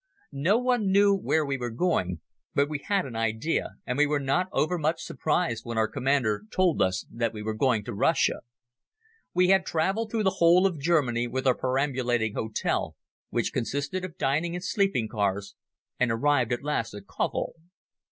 No 0.31 0.57
one 0.57 0.87
knew 0.91 1.13
where 1.15 1.45
we 1.45 1.57
were 1.59 1.69
going, 1.69 2.21
but 2.55 2.67
we 2.67 2.79
had 2.79 3.05
an 3.05 3.15
idea 3.15 3.75
and 3.85 3.99
we 3.99 4.07
were 4.07 4.19
not 4.19 4.47
over 4.51 4.79
much 4.79 5.03
surprised 5.03 5.63
when 5.63 5.77
our 5.77 5.87
Commander 5.87 6.41
told 6.51 6.81
us 6.81 7.05
that 7.11 7.33
we 7.33 7.43
were 7.43 7.53
going 7.53 7.83
to 7.83 7.93
Russia. 7.93 8.41
We 9.35 9.49
had 9.49 9.63
traveled 9.63 10.09
through 10.09 10.23
the 10.23 10.37
whole 10.39 10.65
of 10.65 10.79
Germany 10.79 11.27
with 11.27 11.45
our 11.45 11.53
perambulating 11.53 12.33
hotel 12.33 12.95
which 13.29 13.53
consisted 13.53 14.03
of 14.03 14.17
dining 14.17 14.55
and 14.55 14.63
sleeping 14.65 15.07
cars, 15.07 15.53
and 15.99 16.11
arrived 16.11 16.51
at 16.51 16.63
last 16.63 16.95
at 16.95 17.05
Kovel. 17.05 17.53